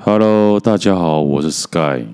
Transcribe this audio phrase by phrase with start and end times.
[0.00, 2.06] Hello，大家好，我是 Sky。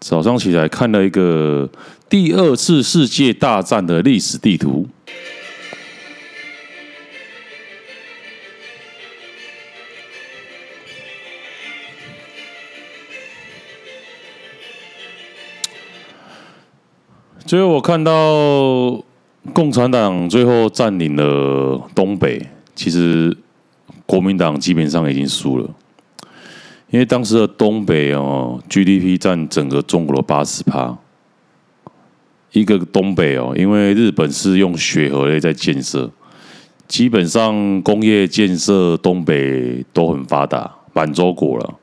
[0.00, 1.70] 早上起来看了一个
[2.08, 4.86] 第二次世界大战的历史地图。
[17.46, 19.02] 最后我看到
[19.52, 22.44] 共产党最后占领了东北，
[22.74, 23.34] 其实
[24.04, 25.70] 国民党基本上已经输了。
[26.90, 30.96] 因为当时的东北哦，GDP 占整个中国的八十趴。
[32.52, 36.08] 一个东北哦，因为日本是用血和泪在建设，
[36.86, 41.74] 基本上工业建设东北都很发达，满洲国了。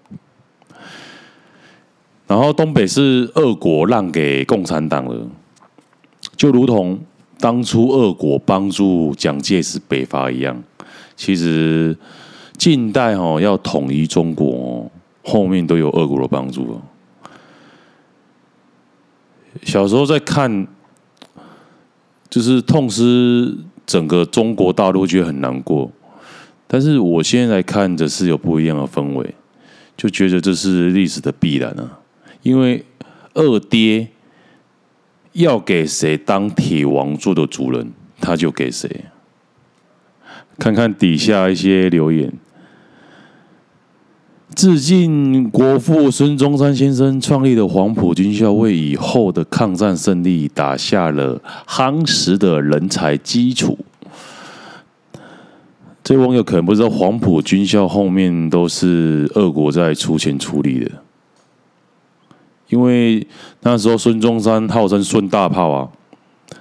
[2.25, 5.27] 然后东北是俄国让给共产党的，
[6.37, 6.97] 就如同
[7.37, 10.63] 当初俄国帮助蒋介石北伐一样。
[11.17, 11.97] 其实
[12.57, 14.89] 近代哦，要统一中国。
[15.23, 16.81] 后面都有俄国的帮助哦。
[19.63, 20.67] 小时候在看，
[22.29, 25.91] 就是痛失整个中国大陆，觉得很难过。
[26.67, 29.35] 但是我现在看着是有不一样的氛围，
[29.97, 31.99] 就觉得这是历史的必然啊。
[32.41, 32.85] 因为
[33.33, 34.07] 二爹
[35.33, 37.91] 要给谁当铁王座的主人，
[38.21, 39.05] 他就给谁。
[40.57, 42.31] 看看底下一些留言。
[44.53, 53.77] 致敬国父孙中山先生创立的黄埔军校，为以后的抗战胜利打下了夯实的人才基础。
[56.03, 60.91] 这位网友可能不知道，黄埔军校后面都是俄国在出钱出力的，
[62.67, 63.25] 因为
[63.61, 65.89] 那时候孙中山号称孙大炮啊，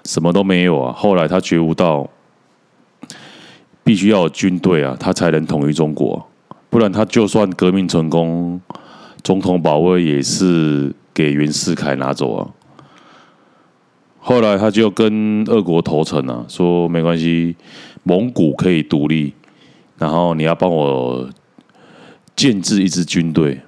[0.04, 2.08] 什么都没有啊，后来他觉悟到，
[3.82, 6.29] 必须要军队啊，他才能统一中国。
[6.70, 8.60] 不然他就算革命成功，
[9.22, 12.48] 总统宝位也是给袁世凯拿走啊。
[14.20, 17.56] 后来他就跟俄国投诚了，说没关系，
[18.04, 19.34] 蒙古可以独立，
[19.98, 21.28] 然后你要帮我
[22.36, 23.60] 建制一支军队，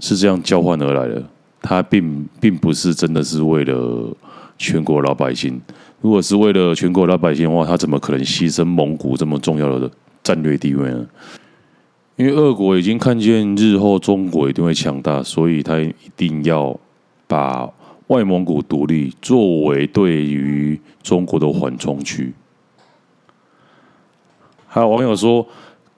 [0.00, 1.22] 是这样交换而来的。
[1.60, 4.16] 他并并不是真的是为了
[4.56, 5.60] 全国老百姓，
[6.00, 9.90] 如果是为了全国老百姓的话，他怎么可能牺牲蒙古这么重要的
[10.22, 11.04] 战略地位呢？
[12.16, 16.74] 因为俄国已经看见日后中国一定会强大，所以他一定要
[17.26, 17.68] 把
[18.06, 22.32] 外蒙古独立作为对于中国的缓冲区。
[24.66, 25.46] 还有网友说，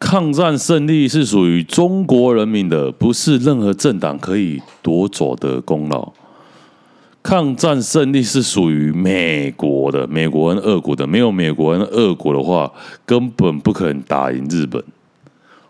[0.00, 6.12] 抗战胜利是属于中国人民的，不是任何政党可以夺走的功劳。
[7.22, 12.72] 抗战胜利是属于美国的，美国跟俄国的，没有美国跟俄国的话，
[13.04, 14.82] 根本不可能打赢日本。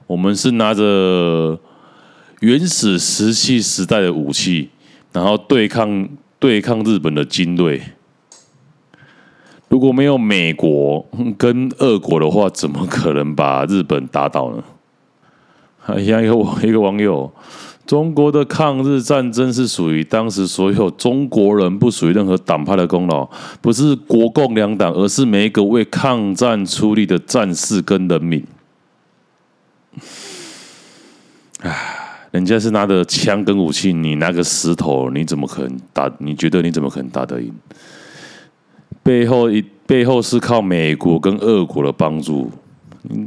[0.09, 1.61] 我们是拿着
[2.41, 4.71] 原始石器时代的武器，
[5.13, 6.09] 然后对抗
[6.39, 7.83] 对抗日本的军队。
[9.69, 14.65] 如果没有美国跟俄国的话，怎么可能把日本打倒呢？
[15.79, 16.35] 还像一个
[16.67, 17.31] 一个网友，
[17.87, 23.29] 中国的抗日战争是属于当时所有中国人，不属于任何党派的功劳，
[23.61, 28.43] 不是国共两党，而是每一个为抗战出力的战士跟人民。
[31.61, 36.11] 唉，人家是拿着枪跟武器，你拿个石头，你怎么可能打？
[36.19, 37.53] 你觉得你怎么可能打得赢？
[39.03, 42.51] 背后一背后是靠美国跟俄国的帮助，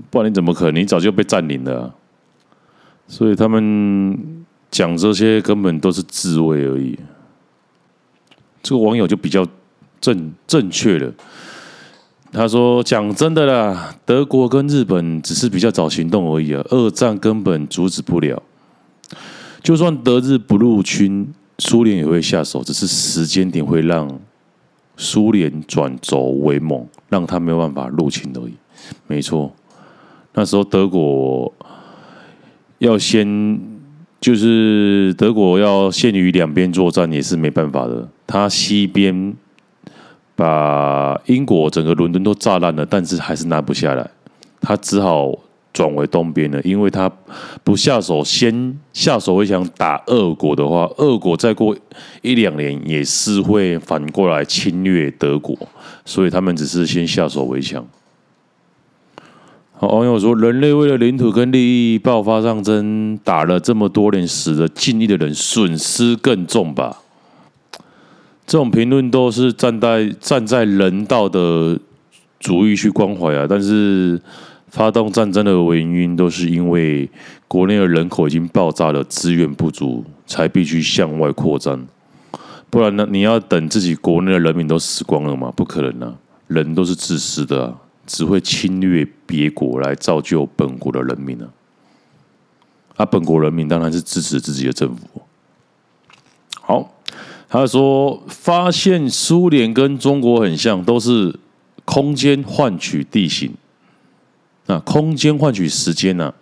[0.10, 0.82] 不然你怎么可能？
[0.82, 1.94] 你早就被占领了。
[3.08, 6.98] 所以他们讲这些根本都是自卫而已。
[8.64, 9.46] 这个网友就比较
[10.00, 11.12] 正正确了。
[12.34, 18.42] 他说：“讲真的啦，德国跟日本只是比较早行动而已啊，二战根本阻止不了。
[19.62, 24.18] 就算德日不入侵，苏联也会下手，只是时间点会让
[24.96, 28.54] 苏联转轴为猛，让他没有办法入侵而已。
[29.08, 29.54] 没错，
[30.34, 31.54] 那时候德国
[32.78, 33.60] 要先，
[34.22, 39.36] 就是德国要限于两边作战也是没办法的，他西边。”
[40.42, 44.10] 把英国整个伦敦都炸烂了，但是还是拿不下来，
[44.60, 45.32] 他只好
[45.72, 46.60] 转为东边了。
[46.64, 47.08] 因为他
[47.64, 51.78] 不下手，先下手为强打俄国的话，俄国再过
[52.24, 55.56] 一两年也是会反过来侵略德国，
[56.06, 57.86] 所以他们只是先下手为强。
[59.74, 67.01] 好，网友说，人类为了领土跟利益爆发战争，打了这么多年，死了近亿的人，损失更重吧？
[68.52, 71.80] 这种评论都是站在站在人道的
[72.38, 74.22] 主义去关怀啊，但是
[74.68, 77.10] 发动战争的原因都是因为
[77.48, 81.88] 国内的人口已经爆炸了，资源不足，才必须向外扩张。
[82.70, 83.08] 不然呢？
[83.10, 85.54] 你要等自己国内的人民都死光了吗？
[85.56, 86.16] 不可能啊！
[86.48, 87.74] 人都是自私的啊，
[88.06, 91.48] 只会侵略别国来造就本国的人民啊。
[92.98, 95.22] 啊，本国人民当然是支持自己的政府。
[96.60, 96.94] 好，
[97.54, 101.38] 他说发现苏联跟中国很像，都是
[101.84, 103.52] 空间换取地形。
[104.68, 106.34] 那空间换取时间呢、啊？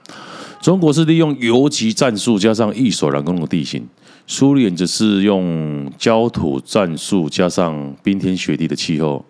[0.62, 3.88] 中国是利用游击战术加上易守难攻的地形。
[4.28, 9.26] 苏联则是用焦土战术加上冰天雪地的气候，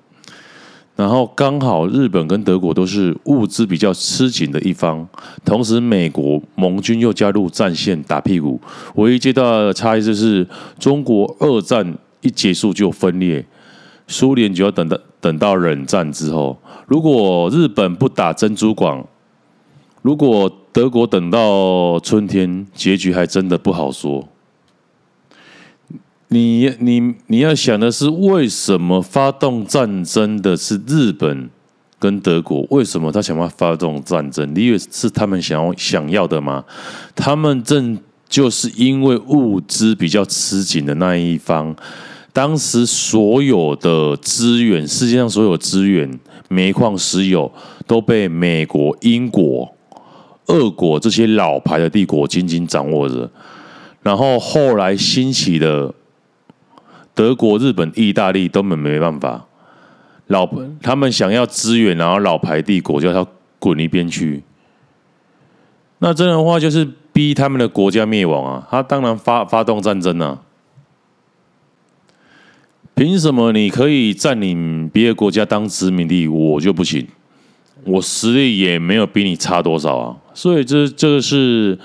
[1.00, 5.08] 然后刚好日本跟德国都是物资比较吃紧的一方，
[5.46, 8.60] 同时美国盟军又加入战线打屁股，
[8.96, 10.46] 唯一最大的差异就是
[10.78, 13.46] 中国二战一结束就分裂，
[14.08, 16.58] 苏联就要等到等到冷战之后。
[16.86, 19.08] 如果日本不打珍珠港，
[20.02, 24.28] 如果德国等到春天，结局还真的不好说。
[26.32, 31.50] 你你你要想的是，为什么发动战争的是日本
[31.98, 32.64] 跟德国？
[32.70, 34.54] 为什么他想要发动战争？
[34.54, 36.64] 你以为是他们想要想要的吗？
[37.16, 37.98] 他们正
[38.28, 41.76] 就是因为物资比较吃紧的那一方，
[42.32, 47.52] 当时所有的资源，世界上所有资源，煤矿、石油
[47.88, 49.68] 都被美国、英国、
[50.46, 53.28] 俄国这些老牌的帝国紧紧掌握着，
[54.04, 55.92] 然后后来兴起的。
[57.20, 59.46] 德国、日本、意大利根本没办法，
[60.28, 60.50] 老
[60.82, 63.30] 他们想要支援，然后老牌帝国叫他
[63.60, 64.42] 滚一边去。
[65.98, 68.66] 那这样的话就是逼他们的国家灭亡啊！
[68.72, 70.40] 他当然发发动战争啊！
[72.96, 77.06] 凭什么你可以占领别的国家当殖民地，我就不行？
[77.84, 80.16] 我实力也没有比你差多少啊！
[80.34, 81.78] 所以这这个是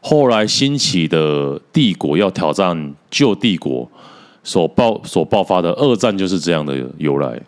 [0.00, 3.90] 后来兴起的帝国要挑战旧帝国。
[4.46, 7.42] 所爆所爆发的二战就是这样的由来，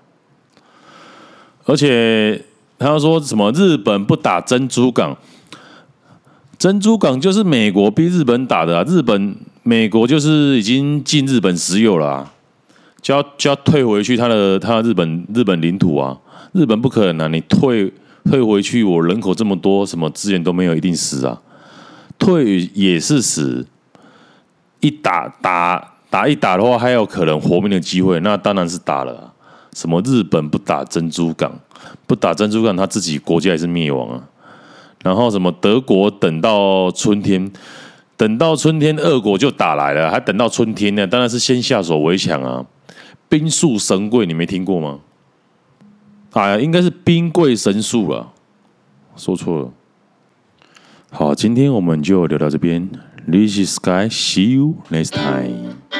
[1.64, 2.44] 而且
[2.76, 5.16] 他说什么日本不打珍珠港，
[6.58, 12.32] 珍珠港就是美国逼日本打的啊，日本美国就是已经进日本石油了啊，
[13.00, 16.18] 就要就要退回去他的他的日本日本领土啊，
[16.50, 17.92] 日本不可能啊，你退
[18.24, 21.40] 退回去，我人口这么多，什么资源都没有，一定死啊，
[22.18, 23.64] 退也是死，
[24.80, 25.94] 一打打。
[26.10, 29.34] 打一打的话，还有可能活命的机会，那当然是打了。
[29.74, 31.60] 什么日本不打珍珠港，
[32.06, 34.28] 不打珍珠港，他自己国家也是灭亡啊。
[35.02, 37.50] 然后什么德国等到春天，
[38.16, 41.06] 等到春天，俄国就打来了，还等到春天呢？
[41.06, 42.64] 当然是先下手为强啊。
[43.28, 45.00] 兵速神贵，你没听过吗？
[46.32, 48.32] 哎呀，应该是兵贵神速了，
[49.14, 49.70] 说错了。
[51.10, 52.88] 好，今天我们就聊到这边。
[53.26, 55.97] This is Sky，see you next time。